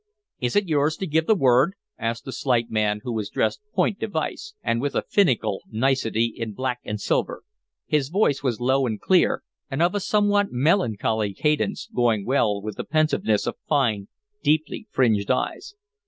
"Is 0.39 0.55
it 0.55 0.67
yours 0.67 0.97
to 0.97 1.05
give 1.05 1.27
the 1.27 1.35
word?" 1.35 1.75
asked 1.99 2.25
the 2.25 2.31
slight 2.31 2.71
man, 2.71 3.01
who 3.03 3.11
was 3.13 3.29
dressed 3.29 3.61
point 3.75 3.99
device, 3.99 4.55
and 4.63 4.81
with 4.81 4.95
a 4.95 5.03
finical 5.03 5.61
nicety, 5.71 6.33
in 6.35 6.53
black 6.53 6.79
and 6.83 6.99
silver. 6.99 7.43
His 7.85 8.09
voice 8.09 8.41
was 8.41 8.59
low 8.59 8.87
and 8.87 8.99
clear, 8.99 9.43
and 9.69 9.79
of 9.79 9.93
a 9.93 9.99
somewhat 9.99 10.47
melancholy 10.51 11.35
cadence, 11.35 11.85
going 11.93 12.25
well 12.25 12.63
with 12.63 12.77
the 12.77 12.83
pensiveness 12.83 13.45
of 13.45 13.57
fine, 13.69 14.07
deeply 14.41 14.87
fringed 14.91 15.29
eyes. 15.29 15.75